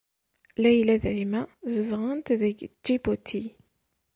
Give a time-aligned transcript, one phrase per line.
[0.61, 1.41] Layla d Rima
[1.73, 3.43] zedɣent deg Ǧibuti.